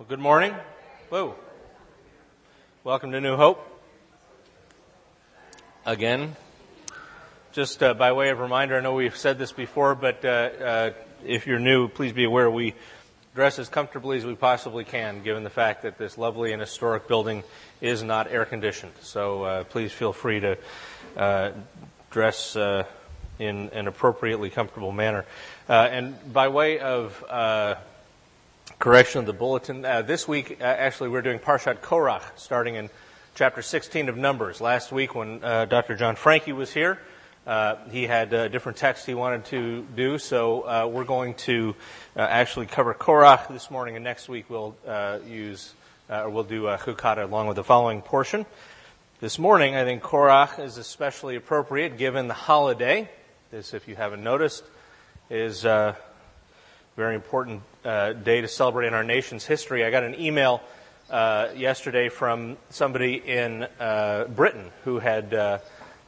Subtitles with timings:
[0.00, 0.54] Well, good morning.
[1.10, 1.34] Whoa.
[2.84, 3.60] Welcome to New Hope.
[5.84, 6.36] Again,
[7.52, 10.90] just uh, by way of reminder, I know we've said this before, but uh, uh,
[11.22, 12.72] if you're new, please be aware we
[13.34, 17.06] dress as comfortably as we possibly can, given the fact that this lovely and historic
[17.06, 17.44] building
[17.82, 18.92] is not air conditioned.
[19.02, 20.56] So uh, please feel free to
[21.14, 21.50] uh,
[22.10, 22.84] dress uh,
[23.38, 25.26] in an appropriately comfortable manner.
[25.68, 27.22] and by way of
[28.80, 29.84] correction of the bulletin.
[29.84, 32.88] Uh, this week, uh, actually, we're doing Parshat Korach, starting in
[33.34, 34.58] chapter 16 of Numbers.
[34.58, 35.94] Last week, when uh, Dr.
[35.96, 36.98] John Frankie was here,
[37.46, 41.76] uh, he had a different text he wanted to do, so uh, we're going to
[42.16, 44.74] uh, actually cover Korach this morning, and next week we'll
[45.28, 45.74] use,
[46.08, 48.46] or we'll do Hukata along with the following portion.
[49.20, 53.10] This morning, I think Korach is especially appropriate given the holiday.
[53.50, 54.64] This, if you haven't noticed,
[55.28, 59.84] is very important uh, day to celebrate in our nation's history.
[59.84, 60.60] I got an email
[61.10, 65.58] uh, yesterday from somebody in uh, Britain who had uh,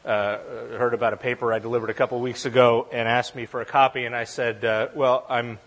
[0.04, 0.38] uh,
[0.76, 3.64] heard about a paper I delivered a couple weeks ago and asked me for a
[3.64, 4.04] copy.
[4.04, 5.58] And I said, uh, "Well, I'm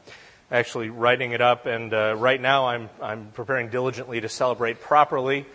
[0.51, 5.45] actually writing it up, and right now I'm I'm preparing diligently to celebrate properly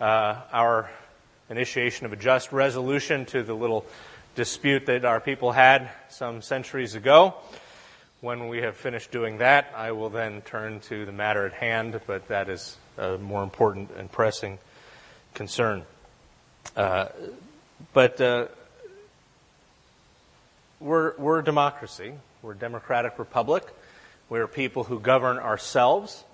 [0.00, 0.90] our
[1.50, 3.84] initiation of a just resolution to the little
[4.34, 7.34] dispute that our people had some centuries ago."
[8.20, 12.00] When we have finished doing that, I will then turn to the matter at hand,
[12.04, 14.58] but that is a more important and pressing
[15.34, 15.84] concern.
[16.74, 17.06] Uh,
[17.92, 18.48] but uh,
[20.80, 22.12] we're, we're a democracy.
[22.42, 23.62] We're a democratic republic.
[24.28, 26.24] We're people who govern ourselves.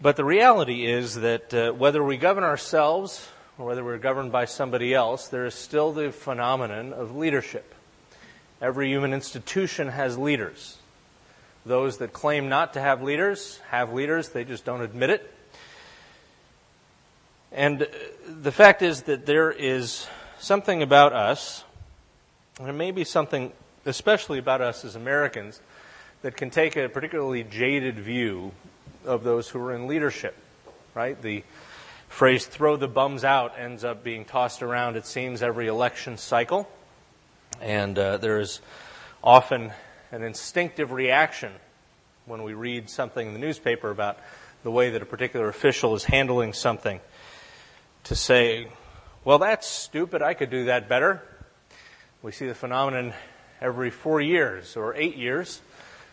[0.00, 4.46] But the reality is that uh, whether we govern ourselves or whether we're governed by
[4.46, 7.74] somebody else, there is still the phenomenon of leadership.
[8.60, 10.76] Every human institution has leaders.
[11.64, 15.34] Those that claim not to have leaders have leaders, they just don't admit it.
[17.52, 17.86] And uh,
[18.26, 20.06] the fact is that there is
[20.38, 21.64] something about us,
[22.58, 23.52] and it may be something
[23.86, 25.60] especially about us as Americans,
[26.22, 28.52] that can take a particularly jaded view
[29.04, 30.36] of those who are in leadership,
[30.94, 31.20] right?
[31.20, 31.42] The
[32.08, 36.68] phrase throw the bums out ends up being tossed around, it seems, every election cycle.
[37.60, 38.60] And uh, there is
[39.22, 39.72] often
[40.12, 41.52] an instinctive reaction
[42.24, 44.18] when we read something in the newspaper about
[44.62, 47.00] the way that a particular official is handling something
[48.04, 48.68] to say,
[49.24, 50.22] well, that's stupid.
[50.22, 51.22] I could do that better.
[52.22, 53.12] We see the phenomenon
[53.60, 55.60] every four years or eight years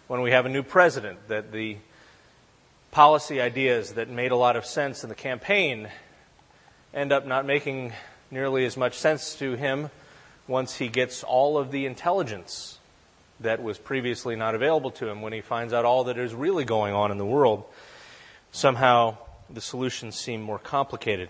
[0.08, 1.78] when we have a new president that the
[2.92, 5.88] policy ideas that made a lot of sense in the campaign
[6.94, 7.94] end up not making
[8.32, 9.90] nearly as much sense to him
[10.48, 12.80] once he gets all of the intelligence
[13.40, 16.66] that was previously not available to him, when he finds out all that is really
[16.66, 17.64] going on in the world,
[18.52, 19.18] somehow
[19.50, 21.30] the solutions seem more complicated.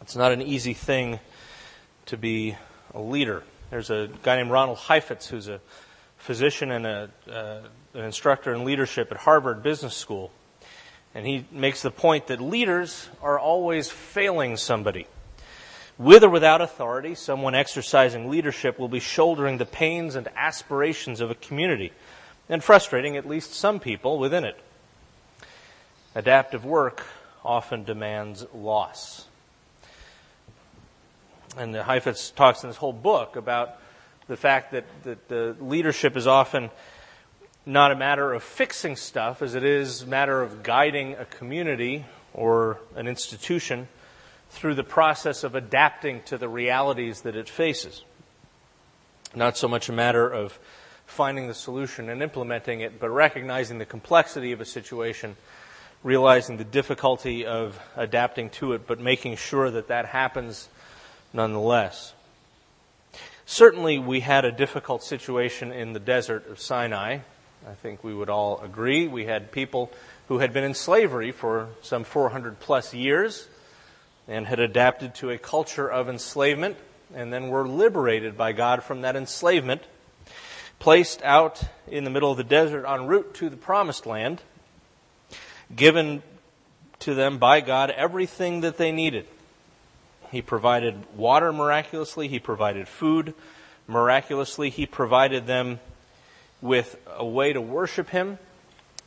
[0.00, 1.20] It's not an easy thing
[2.06, 2.56] to be
[2.94, 3.42] a leader.
[3.70, 5.60] There's a guy named Ronald Heifetz who's a
[6.18, 7.60] physician and a, uh,
[7.94, 10.30] an instructor in leadership at Harvard Business School.
[11.14, 15.06] And he makes the point that leaders are always failing somebody.
[15.96, 21.30] With or without authority, someone exercising leadership will be shouldering the pains and aspirations of
[21.30, 21.92] a community
[22.48, 24.58] and frustrating at least some people within it.
[26.14, 27.04] Adaptive work
[27.44, 29.26] often demands loss.
[31.56, 33.76] And the Heifetz talks in this whole book about
[34.26, 36.70] the fact that, that the leadership is often
[37.64, 42.04] not a matter of fixing stuff as it is a matter of guiding a community
[42.32, 43.88] or an institution
[44.54, 48.02] through the process of adapting to the realities that it faces.
[49.34, 50.58] Not so much a matter of
[51.06, 55.34] finding the solution and implementing it, but recognizing the complexity of a situation,
[56.04, 60.68] realizing the difficulty of adapting to it, but making sure that that happens
[61.32, 62.14] nonetheless.
[63.46, 67.18] Certainly, we had a difficult situation in the desert of Sinai.
[67.68, 69.08] I think we would all agree.
[69.08, 69.90] We had people
[70.28, 73.48] who had been in slavery for some 400 plus years
[74.26, 76.76] and had adapted to a culture of enslavement
[77.14, 79.82] and then were liberated by God from that enslavement,
[80.78, 84.40] placed out in the middle of the desert en route to the promised land,
[85.74, 86.22] given
[87.00, 89.26] to them by God everything that they needed.
[90.30, 93.34] He provided water miraculously, He provided food
[93.86, 95.80] miraculously, He provided them
[96.60, 98.38] with a way to worship Him,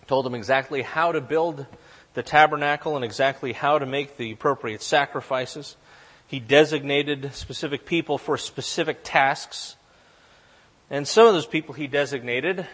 [0.07, 1.65] told them exactly how to build
[2.17, 5.75] the tabernacle and exactly how to make the appropriate sacrifices.
[6.25, 9.75] He designated specific people for specific tasks.
[10.89, 12.65] And some of those people he designated,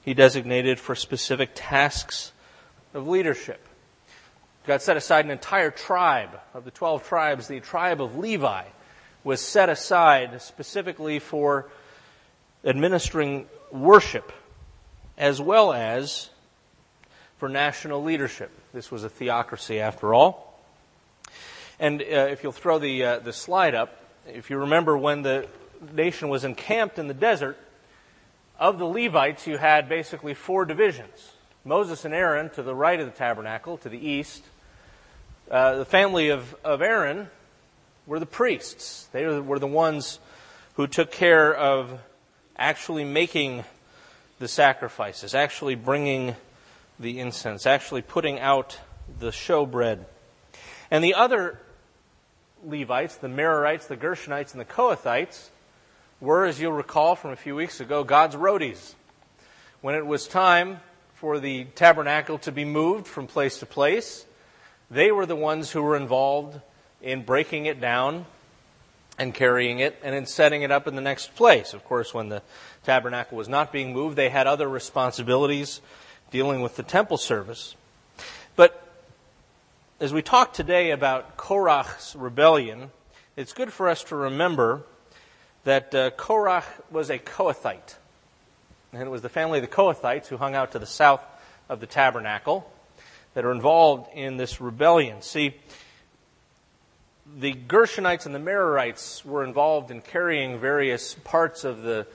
[0.00, 2.32] he designated for specific tasks
[2.94, 3.60] of leadership.
[4.66, 7.48] God set aside an entire tribe of the 12 tribes.
[7.48, 8.64] The tribe of Levi
[9.22, 11.68] was set aside specifically for
[12.64, 14.32] administering worship
[15.18, 16.30] as well as
[17.36, 18.50] for national leadership.
[18.72, 20.58] This was a theocracy after all.
[21.78, 23.94] And uh, if you'll throw the, uh, the slide up,
[24.26, 25.46] if you remember when the
[25.92, 27.58] nation was encamped in the desert,
[28.58, 31.32] of the Levites, you had basically four divisions
[31.64, 34.42] Moses and Aaron to the right of the tabernacle, to the east.
[35.50, 37.28] Uh, the family of, of Aaron
[38.06, 40.18] were the priests, they were the ones
[40.74, 42.00] who took care of
[42.56, 43.64] actually making
[44.38, 46.34] the sacrifices, actually bringing
[47.02, 48.78] the incense, actually putting out
[49.18, 50.04] the showbread.
[50.90, 51.58] And the other
[52.64, 55.48] Levites, the Merarites, the Gershonites, and the Kohathites,
[56.20, 58.94] were, as you'll recall from a few weeks ago, God's roadies.
[59.80, 60.80] When it was time
[61.14, 64.24] for the tabernacle to be moved from place to place,
[64.90, 66.60] they were the ones who were involved
[67.00, 68.26] in breaking it down
[69.18, 71.74] and carrying it and in setting it up in the next place.
[71.74, 72.42] Of course, when the
[72.84, 75.80] tabernacle was not being moved, they had other responsibilities
[76.32, 77.76] dealing with the temple service.
[78.56, 78.82] But
[80.00, 82.90] as we talk today about Korach's rebellion,
[83.36, 84.82] it's good for us to remember
[85.64, 87.96] that uh, Korach was a Kohathite.
[88.92, 91.22] And it was the family of the Kohathites who hung out to the south
[91.68, 92.68] of the tabernacle
[93.34, 95.20] that are involved in this rebellion.
[95.20, 95.54] See,
[97.38, 102.06] the Gershonites and the Merarites were involved in carrying various parts of the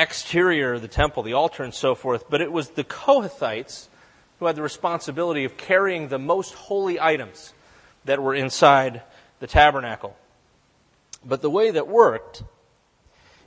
[0.00, 3.88] exterior of the temple, the altar, and so forth, but it was the Kohathites
[4.38, 7.52] who had the responsibility of carrying the most holy items
[8.04, 9.02] that were inside
[9.40, 10.16] the tabernacle.
[11.24, 12.42] But the way that worked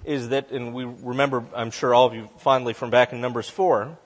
[0.06, 3.50] is that, and we remember, I'm sure all of you fondly from back in Numbers
[3.50, 3.98] 4,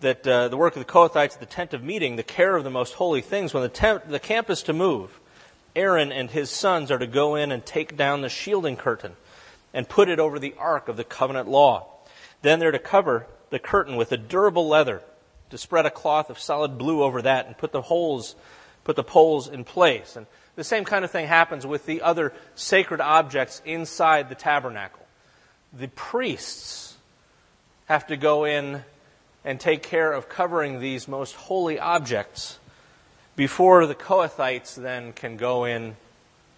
[0.00, 2.62] that uh, the work of the Kohathites at the tent of meeting, the care of
[2.62, 5.18] the most holy things, when the, tent, the camp is to move,
[5.74, 9.16] Aaron and his sons are to go in and take down the shielding curtain
[9.74, 11.86] and put it over the ark of the covenant law.
[12.40, 15.02] Then they're to cover the curtain with a durable leather,
[15.50, 18.34] to spread a cloth of solid blue over that and put the holes,
[18.84, 20.16] put the poles in place.
[20.16, 20.26] And
[20.56, 25.04] the same kind of thing happens with the other sacred objects inside the tabernacle
[25.76, 26.96] the priests
[27.86, 28.82] have to go in
[29.44, 32.58] and take care of covering these most holy objects
[33.36, 35.96] before the Kohathites then can go in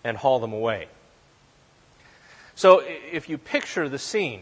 [0.05, 0.87] and haul them away.
[2.57, 2.83] So
[3.13, 4.41] if you picture the scene,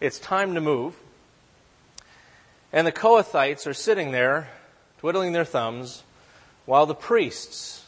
[0.00, 0.96] it's time to move,
[2.72, 4.48] and the Kohathites are sitting there
[4.98, 6.04] twiddling their thumbs
[6.64, 7.84] while the priests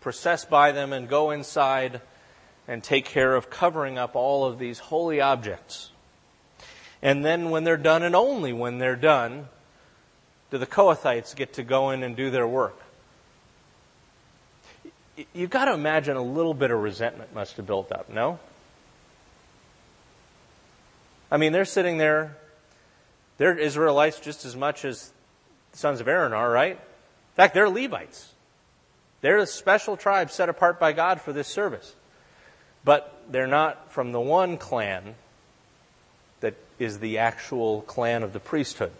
[0.00, 2.00] process by them and go inside
[2.66, 5.90] and take care of covering up all of these holy objects.
[7.02, 9.48] And then when they're done, and only when they're done,
[10.50, 12.80] do the Kohathites get to go in and do their work.
[15.32, 18.38] You've got to imagine a little bit of resentment must have built up, no?
[21.30, 22.36] I mean, they're sitting there,
[23.36, 25.12] they're Israelites just as much as
[25.72, 26.72] the sons of Aaron are, right?
[26.72, 28.32] In fact, they're Levites.
[29.20, 31.94] They're a special tribe set apart by God for this service.
[32.84, 35.16] But they're not from the one clan
[36.40, 38.92] that is the actual clan of the priesthood.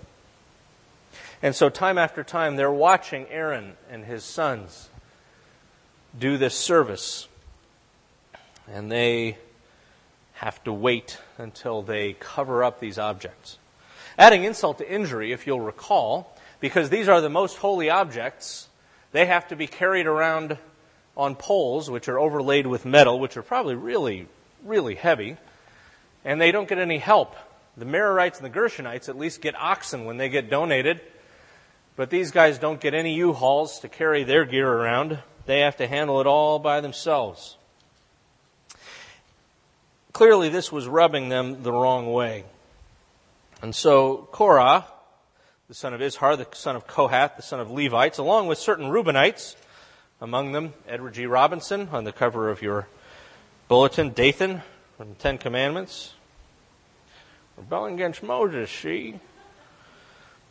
[1.40, 4.90] And so, time after time, they're watching Aaron and his sons
[6.16, 7.28] do this service.
[8.70, 9.38] And they
[10.34, 13.58] have to wait until they cover up these objects.
[14.16, 18.68] Adding insult to injury, if you'll recall, because these are the most holy objects,
[19.12, 20.58] they have to be carried around
[21.16, 24.26] on poles, which are overlaid with metal, which are probably really,
[24.64, 25.36] really heavy,
[26.24, 27.34] and they don't get any help.
[27.76, 31.00] The Merarites and the Gershonites at least get oxen when they get donated,
[31.96, 35.18] but these guys don't get any U-Hauls to carry their gear around.
[35.48, 37.56] They have to handle it all by themselves.
[40.12, 42.44] Clearly, this was rubbing them the wrong way.
[43.62, 44.84] And so Korah,
[45.66, 48.90] the son of Izhar, the son of Kohath, the son of Levites, along with certain
[48.90, 49.56] Reubenites,
[50.20, 51.24] among them, Edward G.
[51.24, 52.86] Robinson on the cover of your
[53.68, 54.60] bulletin, Dathan
[54.98, 56.12] from the Ten Commandments.
[57.56, 59.18] Rebelling against Moses, she.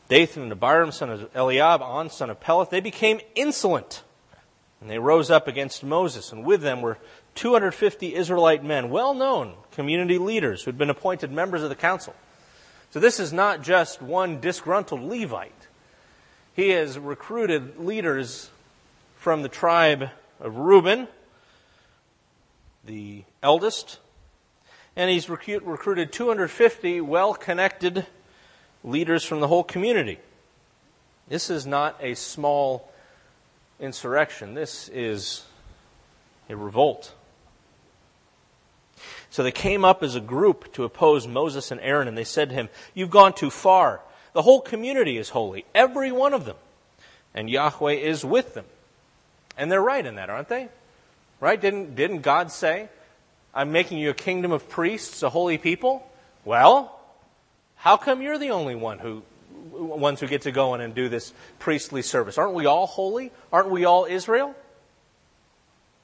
[0.09, 4.01] Dathan and Abiram, son of Eliab, On, son of Peleth, they became insolent.
[4.79, 6.97] And they rose up against Moses, and with them were
[7.35, 12.15] 250 Israelite men, well known community leaders who had been appointed members of the council.
[12.91, 15.67] So this is not just one disgruntled Levite.
[16.55, 18.49] He has recruited leaders
[19.17, 21.07] from the tribe of Reuben,
[22.85, 23.99] the eldest,
[24.95, 28.07] and he's recruited 250 well connected
[28.83, 30.17] leaders from the whole community.
[31.27, 32.91] This is not a small
[33.79, 34.53] insurrection.
[34.53, 35.45] This is
[36.49, 37.13] a revolt.
[39.29, 42.49] So they came up as a group to oppose Moses and Aaron, and they said
[42.49, 44.01] to him, You've gone too far.
[44.33, 46.55] The whole community is holy, every one of them.
[47.33, 48.65] And Yahweh is with them.
[49.57, 50.69] And they're right in that, aren't they?
[51.39, 51.59] Right?
[51.59, 52.89] Didn't, didn't God say,
[53.53, 56.07] I'm making you a kingdom of priests, a holy people?
[56.45, 56.97] Well,
[57.75, 59.23] how come you're the only one who,
[59.71, 62.37] ones who get to go in and do this priestly service?
[62.37, 63.31] Aren't we all holy?
[63.51, 64.55] Aren't we all Israel?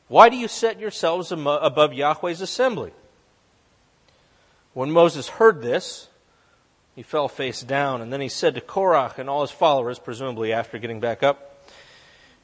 [0.07, 2.91] Why do you set yourselves above Yahweh's assembly?
[4.73, 6.07] When Moses heard this,
[6.95, 10.53] he fell face down, and then he said to Korach and all his followers, presumably
[10.53, 11.65] after getting back up,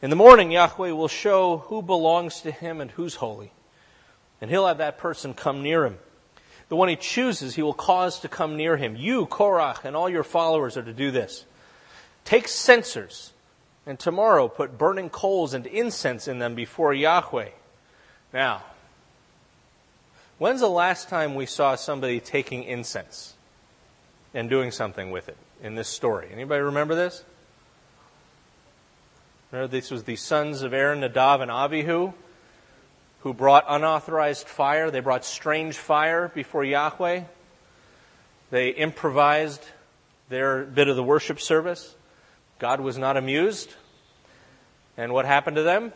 [0.01, 3.51] In the morning, Yahweh will show who belongs to him and who's holy,
[4.41, 5.99] and he'll have that person come near him.
[6.69, 8.95] The one he chooses, he will cause to come near him.
[8.95, 11.45] You, Korach, and all your followers are to do this.
[12.25, 13.33] Take censers,
[13.85, 17.49] and tomorrow put burning coals and incense in them before Yahweh.
[18.31, 18.61] Now,
[20.39, 23.33] When's the last time we saw somebody taking incense
[24.33, 26.29] and doing something with it in this story?
[26.31, 27.25] Anybody remember this?
[29.51, 32.13] Remember, this was the sons of Aaron, Nadav, and Abihu
[33.21, 34.91] who brought unauthorized fire.
[34.91, 37.23] They brought strange fire before Yahweh.
[38.51, 39.63] They improvised
[40.29, 41.95] their bit of the worship service.
[42.59, 43.73] God was not amused.
[44.97, 45.93] And what happened to them?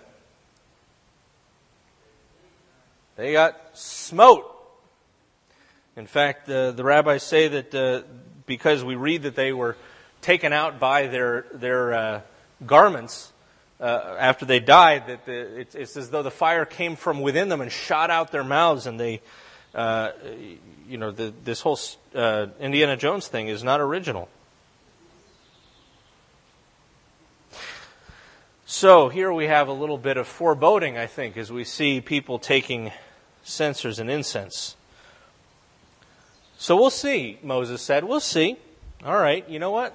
[3.15, 4.49] They got smote.
[5.95, 8.01] In fact, uh, the rabbis say that uh,
[8.45, 9.77] because we read that they were
[10.21, 12.21] taken out by their their uh,
[12.65, 13.32] garments
[13.83, 17.49] uh, after they died, that the, it's, it's, as though the fire came from within
[17.49, 19.19] them and shot out their mouths, and they,
[19.75, 20.11] uh,
[20.87, 21.77] you know, the, this whole
[22.15, 24.29] uh, Indiana Jones thing is not original.
[28.65, 32.39] So here we have a little bit of foreboding, I think, as we see people
[32.39, 32.93] taking
[33.43, 34.77] censers and incense.
[36.57, 38.05] So we'll see, Moses said.
[38.05, 38.55] We'll see.
[39.03, 39.93] All right, you know what?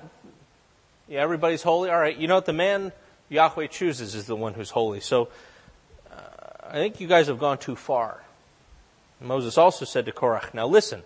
[1.09, 1.88] Yeah, everybody's holy.
[1.88, 2.45] All right, you know what?
[2.45, 2.92] The man
[3.28, 5.00] Yahweh chooses is the one who's holy.
[5.00, 5.28] So
[6.11, 6.20] uh,
[6.70, 8.23] I think you guys have gone too far.
[9.20, 11.02] Moses also said to Korach, Now listen,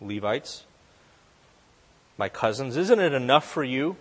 [0.00, 0.64] Levites,
[2.18, 3.96] my cousins, isn't it enough for you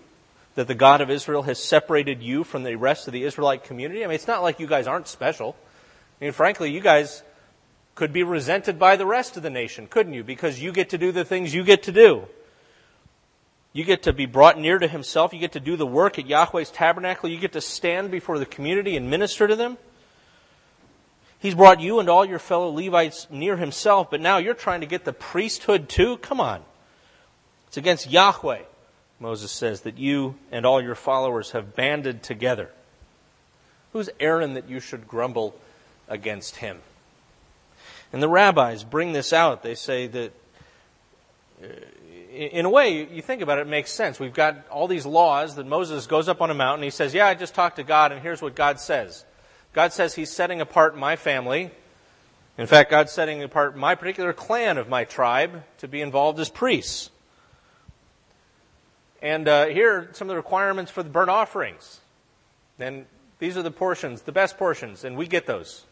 [0.55, 4.03] that the God of Israel has separated you from the rest of the Israelite community?
[4.03, 5.55] I mean, it's not like you guys aren't special.
[6.19, 7.23] I mean, frankly, you guys
[7.95, 10.23] could be resented by the rest of the nation, couldn't you?
[10.23, 12.27] Because you get to do the things you get to do.
[13.71, 15.33] You get to be brought near to Himself.
[15.33, 17.29] You get to do the work at Yahweh's tabernacle.
[17.29, 19.77] You get to stand before the community and minister to them.
[21.39, 24.87] He's brought you and all your fellow Levites near Himself, but now you're trying to
[24.87, 26.17] get the priesthood too?
[26.17, 26.61] Come on.
[27.67, 28.63] It's against Yahweh.
[29.19, 32.69] Moses says, that you and all your followers have banded together.
[33.93, 35.55] Who's Aaron that you should grumble
[36.07, 36.79] against him?
[38.11, 39.61] And the rabbis bring this out.
[39.61, 40.31] They say that,
[41.63, 41.67] uh,
[42.39, 44.19] in a way, you think about it, it makes sense.
[44.19, 46.83] We've got all these laws that Moses goes up on a mountain.
[46.83, 49.25] He says, Yeah, I just talked to God, and here's what God says.
[49.73, 51.71] God says He's setting apart my family.
[52.57, 56.49] In fact, God's setting apart my particular clan of my tribe to be involved as
[56.49, 57.09] priests.
[59.21, 61.99] And uh, here are some of the requirements for the burnt offerings.
[62.79, 63.05] And
[63.39, 65.85] these are the portions, the best portions, and we get those.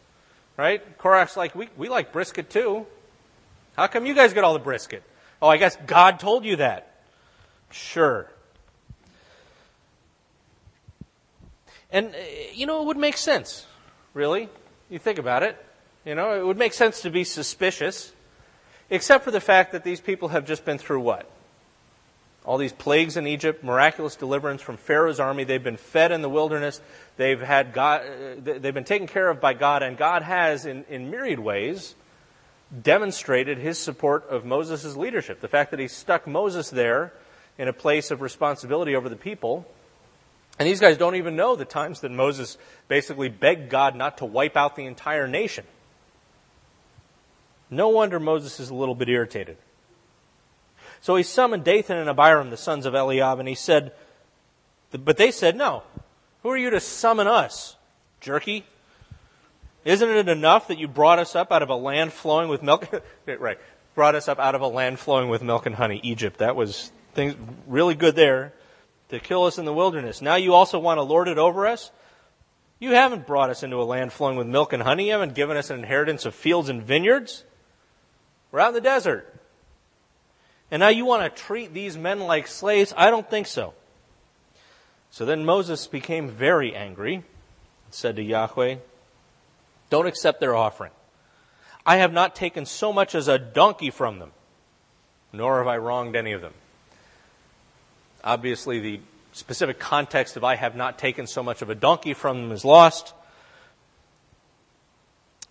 [0.56, 0.98] Right?
[0.98, 2.86] Korach's like, we, we like brisket too.
[3.76, 5.04] How come you guys get all the brisket?
[5.42, 6.92] Oh, I guess God told you that.
[7.72, 8.30] Sure.
[11.92, 12.18] And, uh,
[12.54, 13.66] you know, it would make sense,
[14.14, 14.50] really.
[14.90, 15.64] You think about it.
[16.06, 18.14] You know, it would make sense to be suspicious,
[18.90, 21.30] except for the fact that these people have just been through what?
[22.48, 25.44] all these plagues in Egypt, miraculous deliverance from Pharaoh's army.
[25.44, 26.80] They've been fed in the wilderness.
[27.18, 28.04] They've had God,
[28.42, 31.94] they've been taken care of by God, and God has, in, in myriad ways,
[32.84, 35.40] demonstrated his support of Moses' leadership.
[35.40, 37.14] The fact that he stuck Moses there
[37.58, 39.66] in a place of responsibility over the people.
[40.60, 42.58] And these guys don't even know the times that Moses
[42.88, 45.66] basically begged God not to wipe out the entire nation.
[47.70, 49.58] No wonder Moses is a little bit irritated.
[51.02, 53.92] So he summoned Dathan and Abiram, the sons of Eliab, and he said,
[54.92, 55.84] But they said, No.
[56.44, 57.76] Who are you to summon us,
[58.22, 58.66] jerky?
[59.86, 62.90] Isn't it enough that you brought us up out of a land flowing with milk?
[63.26, 63.58] right.
[63.96, 66.40] Brought us up out of a land flowing with milk and honey, Egypt.
[66.40, 68.54] That was things really good there
[69.10, 70.22] to kill us in the wilderness.
[70.22, 71.92] Now you also want to lord it over us?
[72.80, 75.08] You haven't brought us into a land flowing with milk and honey.
[75.08, 77.44] You haven't given us an inheritance of fields and vineyards.
[78.52, 79.34] We're out in the desert.
[80.70, 82.94] And now you want to treat these men like slaves?
[82.96, 83.74] I don't think so.
[85.10, 87.24] So then Moses became very angry and
[87.90, 88.76] said to Yahweh,
[89.90, 90.92] Don't accept their offering.
[91.86, 94.32] I have not taken so much as a donkey from them,
[95.32, 96.54] nor have I wronged any of them.
[98.24, 99.00] Obviously, the
[99.32, 102.66] specific context of I have not taken so much of a donkey from them is
[102.66, 103.14] lost.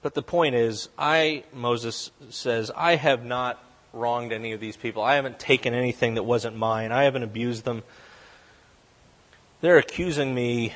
[0.02, 3.62] But the point is, I, Moses says, I have not
[3.92, 5.02] wronged any of these people.
[5.02, 6.92] I haven't taken anything that wasn't mine.
[6.92, 7.82] I haven't abused them.
[9.62, 10.74] They're accusing me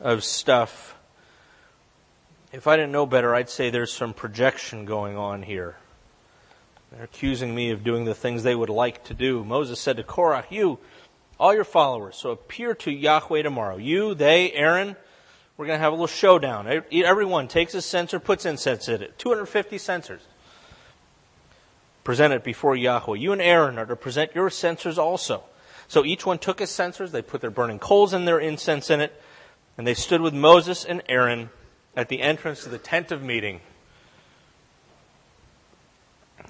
[0.00, 0.94] of stuff.
[2.52, 5.76] If I didn't know better, I'd say there's some projection going on here.
[6.90, 9.44] They're accusing me of doing the things they would like to do.
[9.44, 10.80] Moses said to Korah, You,
[11.38, 13.76] all your followers, so appear to Yahweh tomorrow.
[13.76, 14.96] You, they, Aaron,
[15.56, 16.82] we're going to have a little showdown.
[16.90, 19.16] Everyone takes a censer, puts incense in it.
[19.18, 20.22] 250 censers.
[22.02, 23.16] Present it before Yahweh.
[23.16, 25.44] You and Aaron are to present your censers also.
[25.86, 29.00] So each one took his censers, they put their burning coals and their incense in
[29.00, 29.20] it,
[29.78, 31.50] and they stood with Moses and Aaron
[31.96, 33.60] at the entrance to the tent of meeting.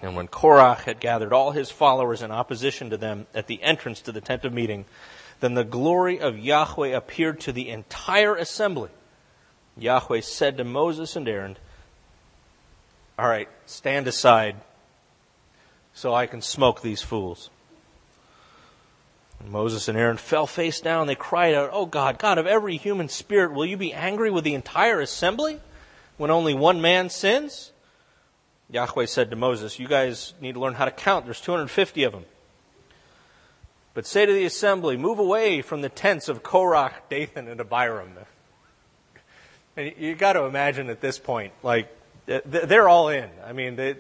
[0.03, 4.01] And when Korah had gathered all his followers in opposition to them at the entrance
[4.03, 4.85] to the tent of meeting,
[5.41, 8.91] then the glory of Yahweh appeared to the entire assembly.
[9.77, 11.57] Yahweh said to Moses and Aaron,
[13.19, 14.57] All right, stand aside
[15.93, 17.51] so I can smoke these fools.
[19.49, 21.07] Moses and Aaron fell face down.
[21.07, 24.45] They cried out, Oh God, God of every human spirit, will you be angry with
[24.45, 25.61] the entire assembly
[26.17, 27.73] when only one man sins?
[28.71, 31.25] Yahweh said to Moses, You guys need to learn how to count.
[31.25, 32.25] There's 250 of them.
[33.95, 38.13] But say to the assembly, Move away from the tents of Korah, Dathan, and Abiram.
[39.77, 41.95] And you got to imagine at this point, like
[42.27, 43.29] they're all in.
[43.45, 43.97] I mean, the,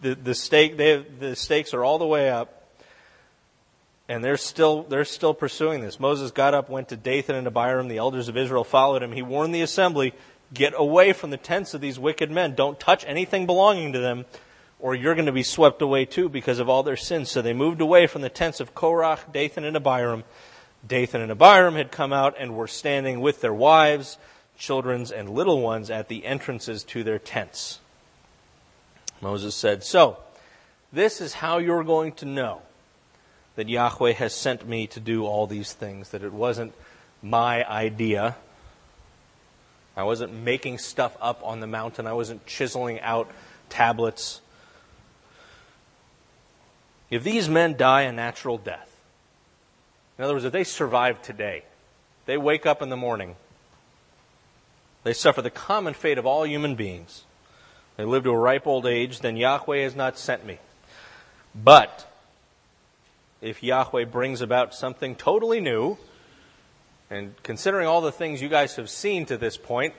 [0.00, 2.59] the stake they the stakes are all the way up,
[4.10, 6.00] and they're still they're still pursuing this.
[6.00, 7.86] Moses got up, went to Dathan and Abiram.
[7.86, 9.12] The elders of Israel followed him.
[9.12, 10.12] He warned the assembly,
[10.52, 12.56] "Get away from the tents of these wicked men.
[12.56, 14.26] Don't touch anything belonging to them."
[14.80, 17.30] Or you're going to be swept away too because of all their sins.
[17.30, 20.24] So they moved away from the tents of Korah, Dathan, and Abiram.
[20.84, 24.18] Dathan and Abiram had come out and were standing with their wives
[24.58, 27.78] children's and little ones at the entrances to their tents.
[29.20, 30.18] Moses said, So,
[30.92, 32.62] this is how you're going to know
[33.60, 36.72] that Yahweh has sent me to do all these things, that it wasn't
[37.20, 38.34] my idea.
[39.94, 43.30] I wasn't making stuff up on the mountain, I wasn't chiseling out
[43.68, 44.40] tablets.
[47.10, 48.96] If these men die a natural death,
[50.16, 51.64] in other words, if they survive today,
[52.24, 53.36] they wake up in the morning
[55.04, 57.24] they suffer the common fate of all human beings.
[57.98, 60.60] They live to a ripe old age, then Yahweh has not sent me.
[61.54, 62.09] But
[63.40, 65.96] if Yahweh brings about something totally new,
[67.10, 69.94] and considering all the things you guys have seen to this point,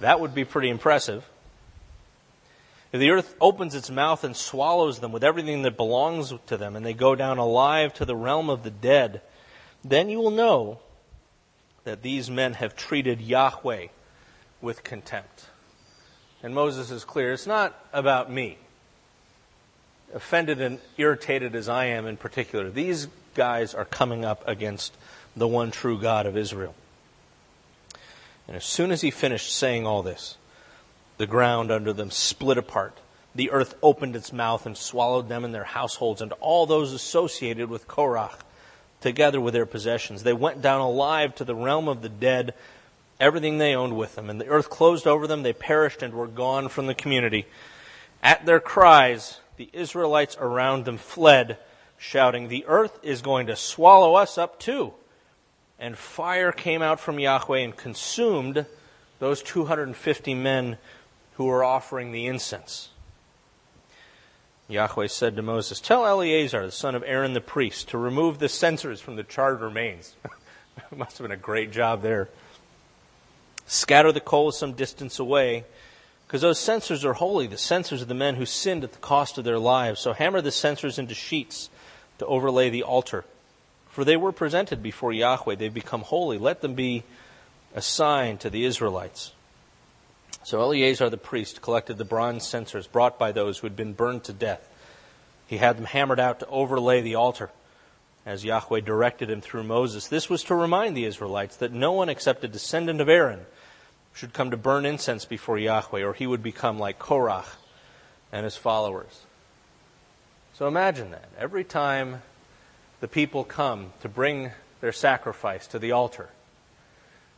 [0.00, 1.28] that would be pretty impressive.
[2.90, 6.74] If the earth opens its mouth and swallows them with everything that belongs to them,
[6.74, 9.20] and they go down alive to the realm of the dead,
[9.84, 10.78] then you will know
[11.84, 13.88] that these men have treated Yahweh
[14.62, 15.46] with contempt.
[16.42, 18.58] And Moses is clear it's not about me.
[20.14, 24.96] Offended and irritated as I am in particular, these guys are coming up against
[25.36, 26.74] the one true God of Israel.
[28.46, 30.36] And as soon as he finished saying all this,
[31.18, 32.96] the ground under them split apart.
[33.34, 37.68] The earth opened its mouth and swallowed them and their households and all those associated
[37.68, 38.30] with Korah,
[39.00, 40.22] together with their possessions.
[40.22, 42.54] They went down alive to the realm of the dead
[43.20, 44.30] everything they owned with them.
[44.30, 45.42] And the earth closed over them.
[45.42, 47.46] They perished and were gone from the community.
[48.22, 51.58] At their cries, the Israelites around them fled,
[51.98, 54.94] shouting, The earth is going to swallow us up too.
[55.78, 58.64] And fire came out from Yahweh and consumed
[59.18, 60.78] those 250 men
[61.34, 62.88] who were offering the incense.
[64.68, 68.48] Yahweh said to Moses, Tell Eleazar, the son of Aaron the priest, to remove the
[68.48, 70.14] censers from the charred remains.
[70.92, 72.28] it Must have been a great job there.
[73.66, 75.64] Scatter the coals some distance away,
[76.28, 79.38] because those censers are holy, the censers of the men who sinned at the cost
[79.38, 79.98] of their lives.
[79.98, 81.70] So hammer the censers into sheets
[82.18, 83.24] to overlay the altar.
[83.88, 85.54] For they were presented before Yahweh.
[85.54, 86.36] They've become holy.
[86.36, 87.04] Let them be
[87.74, 89.32] a sign to the Israelites.
[90.44, 94.24] So Eleazar the priest collected the bronze censers brought by those who had been burned
[94.24, 94.68] to death.
[95.46, 97.48] He had them hammered out to overlay the altar
[98.26, 100.08] as Yahweh directed him through Moses.
[100.08, 103.46] This was to remind the Israelites that no one except a descendant of Aaron
[104.18, 107.44] should come to burn incense before Yahweh, or he would become like Korah
[108.32, 109.20] and his followers.
[110.54, 111.28] So imagine that.
[111.38, 112.22] Every time
[112.98, 114.50] the people come to bring
[114.80, 116.30] their sacrifice to the altar,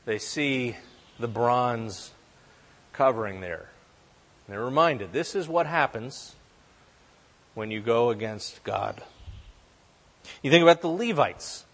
[0.06, 0.74] they see
[1.18, 2.12] the bronze
[2.94, 3.68] covering there.
[4.46, 6.34] And they're reminded this is what happens
[7.52, 9.02] when you go against God.
[10.42, 11.66] You think about the Levites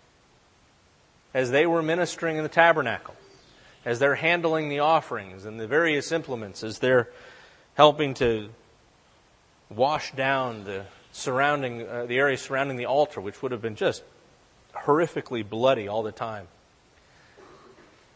[1.33, 3.15] as they were ministering in the tabernacle,
[3.87, 7.09] as they're handling the offerings and the various implements, as they're
[7.75, 8.51] helping to
[9.71, 14.03] wash down the surrounding uh, the area surrounding the altar, which would have been just
[14.75, 16.49] horrifically bloody all the time.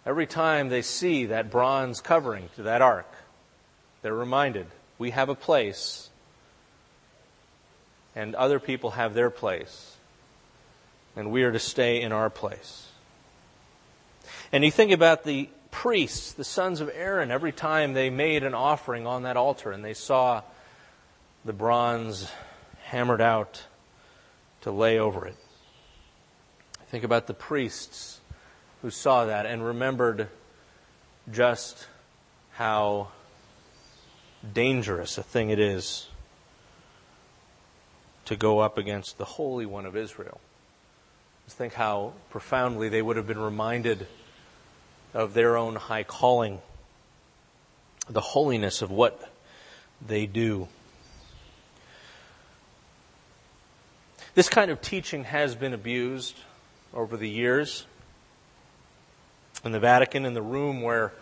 [0.04, 3.10] Every time they see that bronze covering to that ark,
[4.02, 4.66] they're reminded
[4.98, 6.10] we have a place
[8.16, 9.96] and other people have their place,
[11.14, 12.88] and we are to stay in our place.
[14.52, 18.54] And you think about the priests, the sons of Aaron, every time they made an
[18.54, 20.42] offering on that altar and they saw
[21.44, 22.30] the bronze
[22.84, 23.62] hammered out
[24.62, 25.36] to lay over it.
[26.88, 28.20] Think about the priests
[28.82, 30.28] who saw that and remembered
[31.30, 31.86] just
[32.52, 33.08] how
[34.52, 36.08] dangerous a thing it is
[38.24, 40.40] to go up against the Holy One of Israel.
[41.46, 44.06] Just think how profoundly they would have been reminded
[45.14, 46.60] of their own high calling,
[48.08, 49.30] the holiness of what
[50.06, 50.68] they do.
[54.34, 56.36] This kind of teaching has been abused
[56.94, 57.86] over the years.
[59.64, 61.12] In the Vatican, in the room where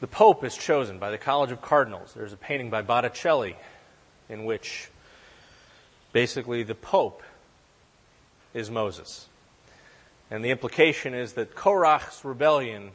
[0.00, 3.56] the Pope is chosen by the College of Cardinals, there's a painting by Botticelli
[4.28, 4.90] in which
[6.12, 7.22] basically the Pope
[8.54, 9.28] is Moses.
[10.30, 12.92] And the implication is that Korach's rebellion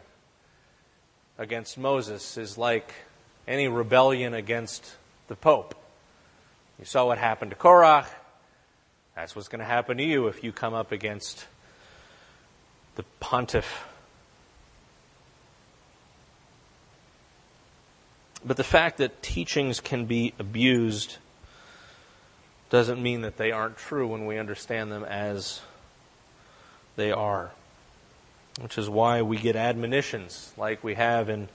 [1.38, 2.94] against Moses is like
[3.48, 4.96] any rebellion against
[5.28, 5.76] the Pope.
[6.80, 8.08] You saw what happened to Korach.
[9.16, 11.46] That's what's going to happen to you if you come up against
[12.96, 13.86] the pontiff.
[18.46, 21.18] But the fact that teachings can be abused
[22.70, 25.62] doesn't mean that they aren't true when we understand them as
[26.96, 27.52] they are.
[28.62, 31.50] Which is why we get admonitions like we have in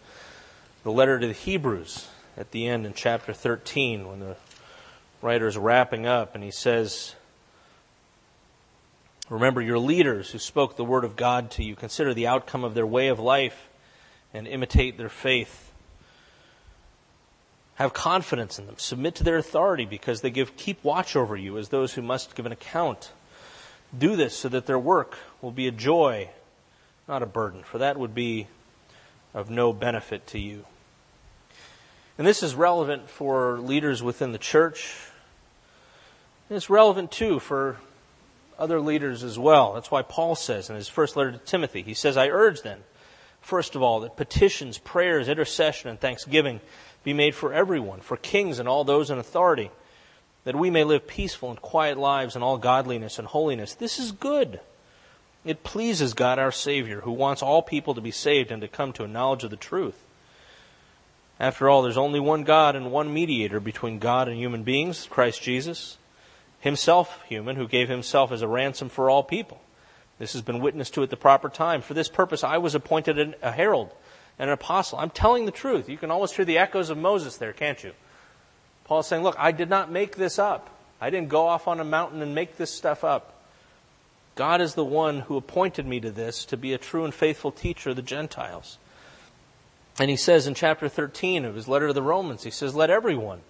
[0.82, 4.36] the letter to the Hebrews at the end in chapter 13 when the
[5.22, 7.14] writer is wrapping up and he says,
[9.30, 11.76] Remember your leaders who spoke the word of God to you.
[11.76, 13.68] Consider the outcome of their way of life
[14.34, 15.70] and imitate their faith.
[17.76, 18.74] Have confidence in them.
[18.76, 22.34] Submit to their authority because they give keep watch over you as those who must
[22.34, 23.12] give an account.
[23.98, 26.30] Do this so that their work will be a joy,
[27.08, 28.46] not a burden, for that would be
[29.34, 30.64] of no benefit to you.
[32.18, 34.94] And this is relevant for leaders within the church.
[36.48, 37.76] And it's relevant too for
[38.58, 39.72] other leaders as well.
[39.72, 42.78] That's why Paul says in his first letter to Timothy, he says, I urge then,
[43.40, 46.60] first of all, that petitions, prayers, intercession, and thanksgiving
[47.02, 49.70] be made for everyone, for kings and all those in authority,
[50.44, 53.74] that we may live peaceful and quiet lives in all godliness and holiness.
[53.74, 54.60] This is good.
[55.44, 58.92] It pleases God our Savior, who wants all people to be saved and to come
[58.94, 60.04] to a knowledge of the truth.
[61.38, 65.42] After all, there's only one God and one mediator between God and human beings, Christ
[65.42, 65.96] Jesus
[66.60, 69.60] himself human, who gave himself as a ransom for all people.
[70.18, 71.80] This has been witnessed to at the proper time.
[71.80, 73.92] For this purpose, I was appointed a herald
[74.38, 74.98] and an apostle.
[74.98, 75.88] I'm telling the truth.
[75.88, 77.92] You can almost hear the echoes of Moses there, can't you?
[78.90, 80.68] Paul's saying, Look, I did not make this up.
[81.00, 83.40] I didn't go off on a mountain and make this stuff up.
[84.34, 87.52] God is the one who appointed me to this to be a true and faithful
[87.52, 88.78] teacher of the Gentiles.
[90.00, 92.90] And he says in chapter 13 of his letter to the Romans, he says, Let
[92.90, 93.42] everyone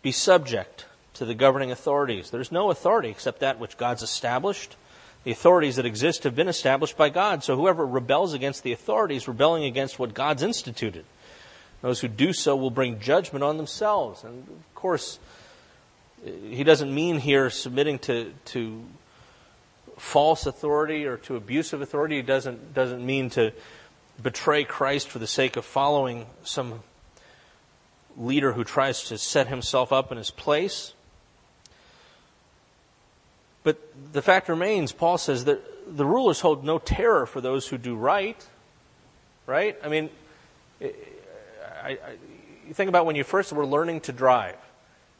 [0.00, 2.30] be subject to the governing authorities.
[2.30, 4.74] There's no authority except that which God's established.
[5.24, 7.44] The authorities that exist have been established by God.
[7.44, 11.04] So whoever rebels against the authorities, rebelling against what God's instituted.
[11.82, 14.22] Those who do so will bring judgment on themselves.
[14.24, 15.18] And of course,
[16.24, 18.84] he doesn't mean here submitting to, to
[19.96, 22.16] false authority or to abusive authority.
[22.16, 23.52] He doesn't, doesn't mean to
[24.22, 26.82] betray Christ for the sake of following some
[28.16, 30.92] leader who tries to set himself up in his place.
[33.62, 33.78] But
[34.12, 37.94] the fact remains, Paul says that the rulers hold no terror for those who do
[37.94, 38.46] right.
[39.46, 39.76] Right?
[39.82, 40.10] I mean,
[41.82, 41.96] I, I,
[42.66, 44.56] you think about when you first were learning to drive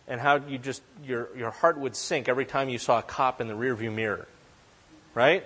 [0.07, 3.41] and how you just, your, your heart would sink every time you saw a cop
[3.41, 4.27] in the rearview mirror.
[5.15, 5.45] Right?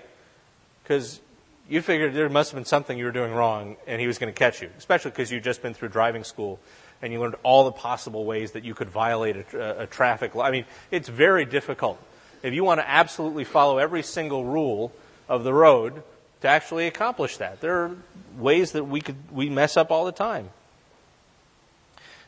[0.83, 1.21] Because
[1.69, 4.33] you figured there must have been something you were doing wrong and he was going
[4.33, 6.61] to catch you, especially because you'd just been through driving school
[7.01, 10.45] and you learned all the possible ways that you could violate a, a traffic law.
[10.45, 11.99] I mean, it's very difficult
[12.43, 14.93] if you want to absolutely follow every single rule
[15.29, 16.03] of the road
[16.43, 17.61] to actually accomplish that.
[17.63, 17.97] There are
[18.37, 20.51] ways that we could we mess up all the time.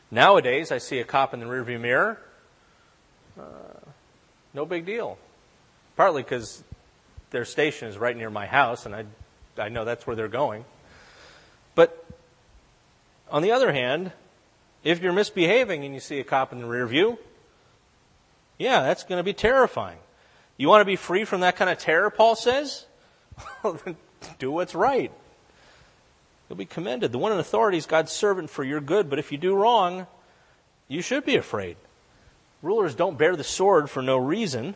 [0.09, 2.19] Nowadays, I see a cop in the rearview mirror.
[3.37, 3.43] Uh,
[4.53, 5.17] no big deal.
[5.95, 6.63] Partly because
[7.31, 9.05] their station is right near my house, and I,
[9.57, 10.63] I know that's where they're going.
[11.75, 12.05] But
[13.29, 14.11] on the other hand,
[14.83, 17.19] if you're misbehaving and you see a cop in the rear view,
[18.57, 19.99] yeah, that's going to be terrifying.
[20.55, 22.85] You want to be free from that kind of terror, Paul says?
[24.39, 25.11] do what's right.
[26.49, 27.11] You'll be commended.
[27.11, 30.07] The one in authority is God's servant for your good, but if you do wrong,
[30.87, 31.77] you should be afraid.
[32.61, 34.75] Rulers don't bear the sword for no reason.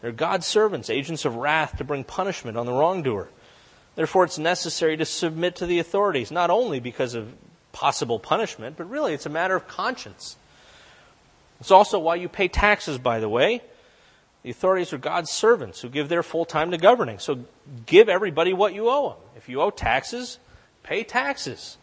[0.00, 3.28] They're God's servants, agents of wrath to bring punishment on the wrongdoer.
[3.96, 7.34] Therefore, it's necessary to submit to the authorities, not only because of
[7.72, 10.36] possible punishment, but really it's a matter of conscience.
[11.60, 13.60] It's also why you pay taxes, by the way.
[14.44, 17.18] The authorities are God's servants who give their full time to governing.
[17.18, 17.44] So
[17.86, 19.18] give everybody what you owe them.
[19.36, 20.38] If you owe taxes,
[20.88, 21.76] pay taxes.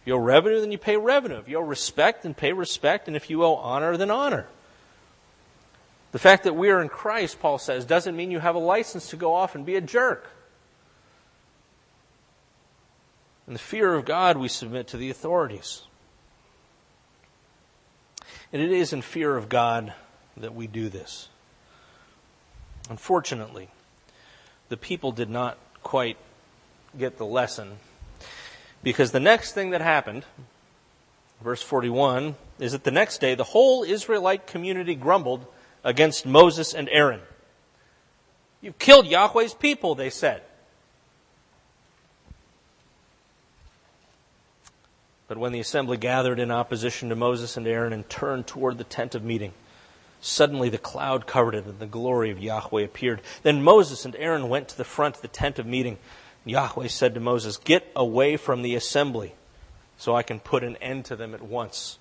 [0.00, 1.38] If you owe revenue, then you pay revenue.
[1.38, 3.08] If you owe respect, then pay respect.
[3.08, 4.46] And if you owe honor, then honor.
[6.12, 9.08] The fact that we are in Christ, Paul says, doesn't mean you have a license
[9.10, 10.30] to go off and be a jerk.
[13.48, 15.82] In the fear of God, we submit to the authorities.
[18.52, 19.92] And it is in fear of God
[20.36, 21.28] that we do this.
[22.88, 23.70] Unfortunately,
[24.68, 26.16] the people did not quite
[26.96, 27.78] get the lesson
[28.84, 30.24] because the next thing that happened,
[31.42, 35.44] verse 41, is that the next day the whole Israelite community grumbled
[35.82, 37.20] against Moses and Aaron.
[38.60, 40.42] You've killed Yahweh's people, they said.
[45.26, 48.84] But when the assembly gathered in opposition to Moses and Aaron and turned toward the
[48.84, 49.52] tent of meeting,
[50.24, 53.20] Suddenly the cloud covered it, and the glory of Yahweh appeared.
[53.42, 55.98] Then Moses and Aaron went to the front of the tent of meeting.
[56.44, 59.34] Yahweh said to Moses, Get away from the assembly,
[59.96, 61.98] so I can put an end to them at once.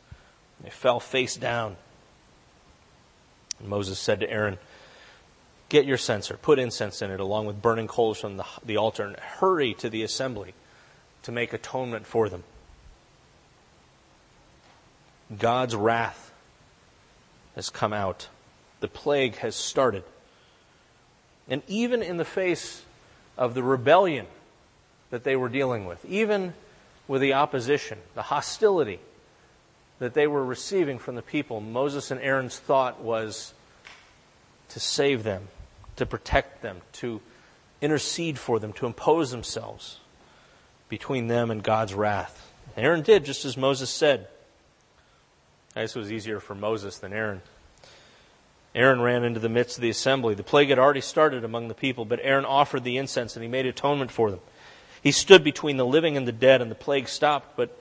[0.62, 1.77] They fell face down.
[3.60, 4.58] And Moses said to Aaron,
[5.69, 9.06] Get your censer, put incense in it, along with burning coals from the, the altar,
[9.06, 10.53] and hurry to the assembly
[11.23, 12.43] to make atonement for them.
[15.38, 16.32] God's wrath
[17.56, 18.27] has come out.
[18.82, 20.03] The plague has started.
[21.47, 22.84] And even in the face
[23.38, 24.26] of the rebellion
[25.10, 26.54] that they were dealing with, even
[27.08, 29.00] with the opposition, the hostility
[30.00, 33.54] that they were receiving from the people, Moses and Aaron's thought was
[34.69, 35.48] to save them,
[35.96, 37.22] to protect them, to
[37.82, 40.00] intercede for them, to impose themselves
[40.89, 42.52] between them and God's wrath.
[42.76, 44.28] And Aaron did just as Moses said.
[45.76, 47.41] This was easier for Moses than Aaron.
[48.76, 50.34] Aaron ran into the midst of the assembly.
[50.34, 53.50] The plague had already started among the people, but Aaron offered the incense and he
[53.50, 54.40] made atonement for them.
[55.02, 57.78] He stood between the living and the dead, and the plague stopped, but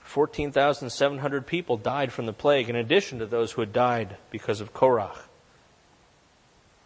[0.00, 4.72] 14,700 people died from the plague, in addition to those who had died because of
[4.72, 5.18] Korah.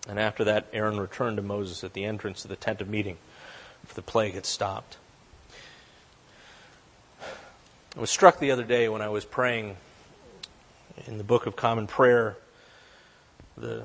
[0.09, 3.19] And after that, Aaron returned to Moses at the entrance of the tent of meeting,
[3.85, 4.97] for the plague had stopped.
[7.95, 9.77] I was struck the other day when I was praying
[11.07, 12.37] in the Book of Common Prayer.
[13.61, 13.83] The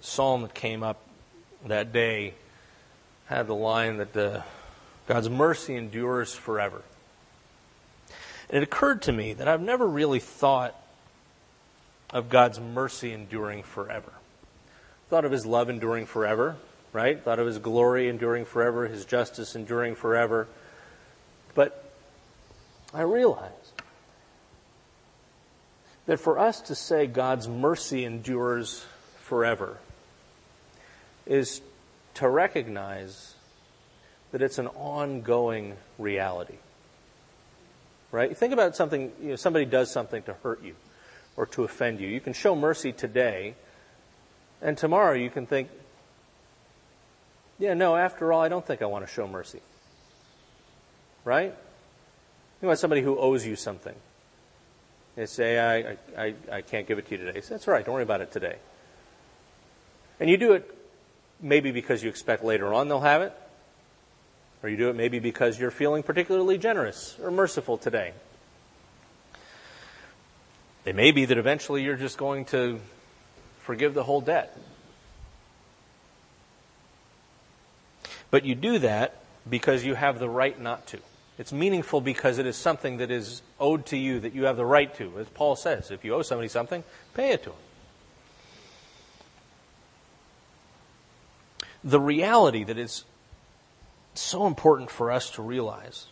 [0.00, 1.00] psalm that came up
[1.66, 2.34] that day
[3.26, 4.44] had the line that the,
[5.08, 6.82] God's mercy endures forever.
[8.48, 10.80] And it occurred to me that I've never really thought
[12.10, 14.12] of God's mercy enduring forever.
[15.10, 16.54] Thought of his love enduring forever,
[16.92, 17.20] right?
[17.20, 20.46] Thought of his glory enduring forever, his justice enduring forever.
[21.56, 21.90] But
[22.92, 23.82] I realized
[26.06, 28.84] that for us to say God's mercy endures
[29.20, 29.78] forever
[31.26, 31.62] is
[32.14, 33.34] to recognize
[34.32, 36.56] that it's an ongoing reality.
[38.12, 38.36] Right?
[38.36, 40.74] Think about something, you know, somebody does something to hurt you
[41.36, 42.08] or to offend you.
[42.08, 43.54] You can show mercy today,
[44.62, 45.68] and tomorrow you can think,
[47.58, 49.60] yeah, no, after all, I don't think I want to show mercy.
[51.24, 51.54] Right?
[52.60, 53.94] Think about somebody who owes you something.
[55.16, 57.40] They say, I, I, I can't give it to you today.
[57.40, 58.56] Say, That's all right, don't worry about it today.
[60.18, 60.70] And you do it
[61.40, 63.32] maybe because you expect later on they'll have it,
[64.62, 68.12] or you do it maybe because you're feeling particularly generous or merciful today.
[70.84, 72.80] It may be that eventually you're just going to
[73.60, 74.56] forgive the whole debt.
[78.30, 80.98] But you do that because you have the right not to.
[81.36, 84.64] It's meaningful because it is something that is owed to you that you have the
[84.64, 85.18] right to.
[85.18, 87.58] As Paul says, if you owe somebody something, pay it to them.
[91.82, 93.04] The reality that is
[94.14, 96.06] so important for us to realize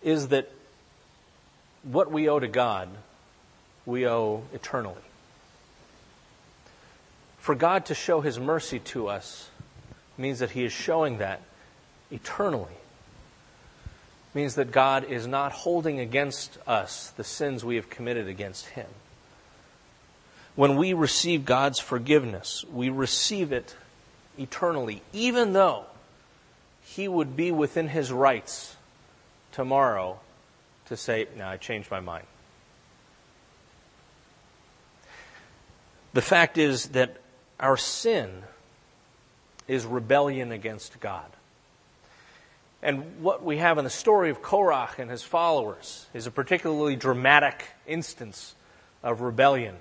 [0.00, 0.50] is that
[1.82, 2.88] what we owe to God,
[3.84, 5.02] we owe eternally.
[7.38, 9.50] For God to show His mercy to us
[10.16, 11.42] means that He is showing that
[12.10, 12.74] eternally.
[14.34, 18.88] Means that God is not holding against us the sins we have committed against Him.
[20.56, 23.76] When we receive God's forgiveness, we receive it
[24.36, 25.84] eternally, even though
[26.82, 28.76] He would be within His rights
[29.52, 30.18] tomorrow
[30.86, 32.26] to say, No, I changed my mind.
[36.12, 37.16] The fact is that
[37.58, 38.44] our sin
[39.66, 41.26] is rebellion against God.
[42.84, 46.96] And what we have in the story of Korach and his followers is a particularly
[46.96, 48.54] dramatic instance
[49.02, 49.76] of rebellion.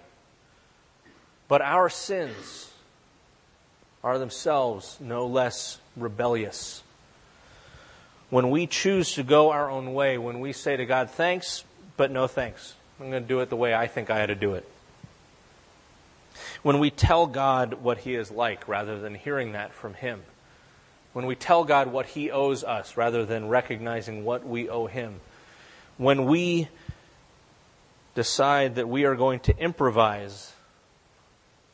[1.50, 2.72] But our sins
[4.06, 6.82] are themselves no less rebellious.
[8.30, 11.66] When we choose to go our own way, when we say to God, thanks,
[11.98, 14.36] but no thanks, I'm going to do it the way I think I ought to
[14.36, 14.68] do it.
[16.62, 20.22] When we tell God what He is like rather than hearing that from Him.
[21.14, 25.22] When we tell God what He owes us rather than recognizing what we owe Him.
[25.98, 26.68] When we
[28.16, 30.54] decide that we are going to improvise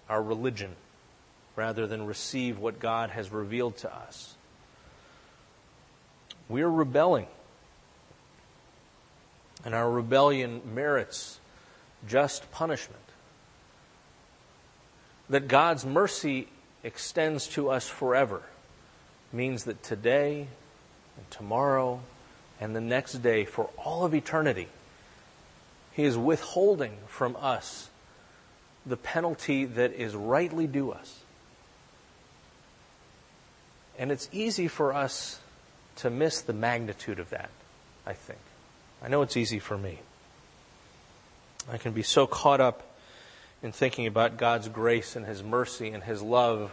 [0.10, 0.76] our religion
[1.56, 4.36] rather than receive what God has revealed to us.
[6.48, 7.28] We are rebelling.
[9.66, 11.40] And our rebellion merits
[12.08, 13.02] just punishment.
[15.30, 16.48] That God's mercy
[16.84, 18.42] extends to us forever
[19.32, 20.48] means that today
[21.18, 22.02] and tomorrow
[22.60, 24.68] and the next day, for all of eternity,
[25.94, 27.90] He is withholding from us
[28.86, 31.20] the penalty that is rightly due us.
[33.98, 35.40] And it's easy for us
[35.98, 37.50] to miss the magnitude of that,
[38.06, 38.40] I think.
[39.04, 40.00] I know it's easy for me.
[41.72, 42.84] I can be so caught up
[43.62, 46.72] in thinking about God's grace and His mercy and His love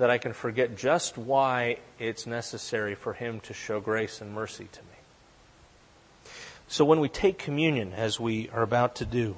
[0.00, 4.66] that I can forget just why it's necessary for Him to show grace and mercy
[4.72, 6.32] to me.
[6.68, 9.36] So when we take communion, as we are about to do,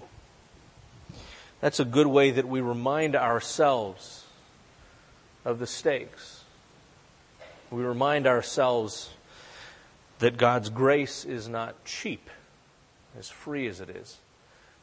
[1.61, 4.25] that's a good way that we remind ourselves
[5.44, 6.44] of the stakes.
[7.72, 9.11] We remind ourselves
[10.20, 12.31] that God's grace is not cheap,
[13.18, 14.18] as free as it is,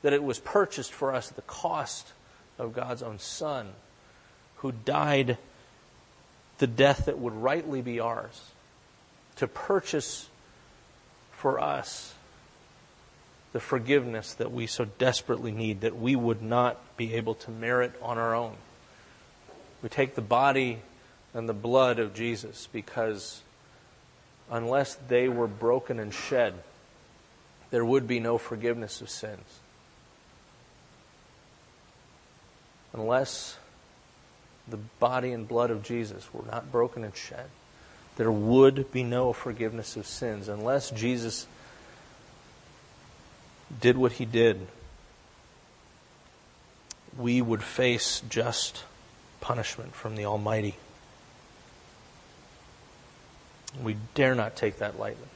[0.02, 2.12] that it was purchased for us at the cost
[2.58, 3.70] of God's own Son,
[4.58, 5.38] who died
[6.60, 8.52] the death that would rightly be ours,
[9.38, 10.30] to purchase
[11.32, 12.14] for us
[13.52, 17.94] the forgiveness that we so desperately need that we would not be able to merit
[18.02, 18.56] on our own.
[19.82, 20.80] We take the body
[21.34, 23.42] and the blood of Jesus because
[24.52, 26.54] unless they were broken and shed,
[27.72, 29.60] there would be no forgiveness of sins.
[32.94, 33.58] Unless
[34.70, 37.50] the body and blood of Jesus were not broken and shed,
[38.16, 40.48] there would be no forgiveness of sins.
[40.48, 41.48] Unless Jesus
[43.82, 44.68] did what he did,
[47.18, 48.84] we would face just
[49.42, 50.76] punishment from the Almighty.
[53.82, 55.28] We dare not take that lightly.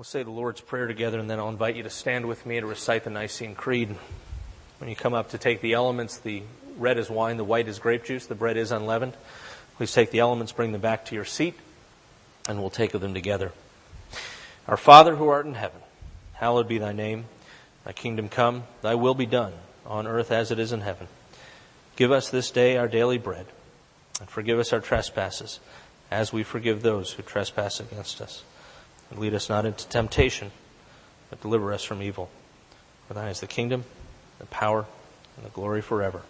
[0.00, 2.58] We'll say the Lord's Prayer together, and then I'll invite you to stand with me
[2.58, 3.94] to recite the Nicene Creed.
[4.78, 6.42] When you come up to take the elements, the
[6.78, 9.12] red is wine, the white is grape juice, the bread is unleavened.
[9.76, 11.52] Please take the elements, bring them back to your seat,
[12.48, 13.52] and we'll take of them together.
[14.66, 15.82] Our Father who art in heaven,
[16.32, 17.26] hallowed be thy name.
[17.84, 19.52] Thy kingdom come, thy will be done,
[19.84, 21.08] on earth as it is in heaven.
[21.96, 23.44] Give us this day our daily bread,
[24.18, 25.60] and forgive us our trespasses,
[26.10, 28.44] as we forgive those who trespass against us.
[29.10, 30.50] And lead us not into temptation,
[31.28, 32.30] but deliver us from evil.
[33.08, 33.84] For thine is the kingdom,
[34.38, 34.86] the power,
[35.36, 36.22] and the glory forever.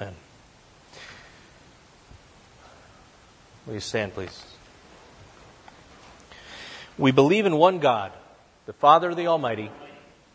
[0.00, 0.14] Amen.
[3.66, 4.44] Will you stand, please?
[6.98, 8.12] We believe in one God,
[8.66, 9.70] the Father, of the Almighty,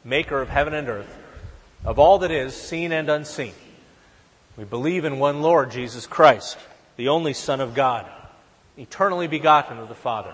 [0.04, 1.18] maker of heaven and earth,
[1.86, 3.54] of all that is, seen and unseen.
[4.58, 6.58] We believe in one Lord, Jesus Christ,
[6.98, 8.06] the only Son of God,
[8.78, 10.34] eternally begotten of the Father.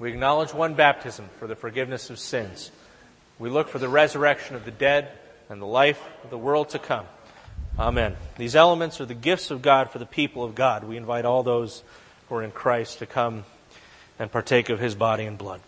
[0.00, 2.70] We acknowledge one baptism for the forgiveness of sins.
[3.38, 5.10] We look for the resurrection of the dead
[5.50, 7.04] and the life of the world to come.
[7.78, 8.16] Amen.
[8.38, 10.84] These elements are the gifts of God for the people of God.
[10.84, 11.82] We invite all those
[12.30, 13.44] who are in Christ to come
[14.18, 15.60] and partake of his body and blood.